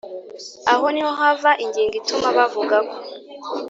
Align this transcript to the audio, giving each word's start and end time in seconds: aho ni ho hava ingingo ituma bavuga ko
aho 0.71 0.85
ni 0.93 1.01
ho 1.05 1.11
hava 1.19 1.51
ingingo 1.63 1.93
ituma 2.01 2.27
bavuga 2.37 2.77
ko 2.89 2.95